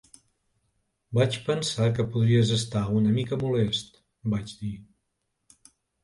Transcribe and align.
"Vaig 1.17 1.35
pensar 1.49 1.89
que 1.99 2.05
podries 2.15 2.53
estar 2.55 2.81
una 2.99 3.11
mica 3.17 3.39
molest", 3.43 4.01
vaig 4.35 4.55
dir. 4.63 4.71